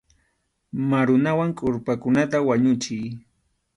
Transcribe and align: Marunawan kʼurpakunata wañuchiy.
Marunawan 0.89 1.51
kʼurpakunata 1.57 2.37
wañuchiy. 2.47 3.05